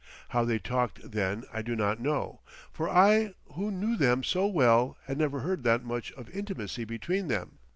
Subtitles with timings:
[0.29, 2.41] How they talked then I do not know,
[2.73, 7.27] for I who knew them so well had never heard that much of intimacy between
[7.27, 7.59] them.